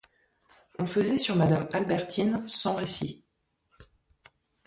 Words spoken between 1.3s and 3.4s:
madame Albertine cent récits.